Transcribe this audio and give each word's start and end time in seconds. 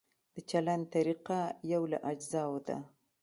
د 0.33 0.35
چلند 0.49 0.83
طریقه 0.93 1.39
یو 1.71 1.81
له 1.91 1.97
اجزاوو 2.11 2.59
ده. 2.67 2.77